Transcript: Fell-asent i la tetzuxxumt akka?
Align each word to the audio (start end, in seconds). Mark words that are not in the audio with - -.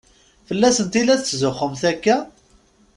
Fell-asent 0.47 0.97
i 0.99 1.03
la 1.05 1.15
tetzuxxumt 1.21 1.81
akka? 1.91 2.17